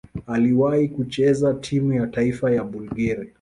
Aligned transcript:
Aliwahi 0.27 0.87
kucheza 0.89 1.53
timu 1.53 1.93
ya 1.93 2.07
taifa 2.07 2.51
ya 2.51 2.63
Bulgaria. 2.63 3.27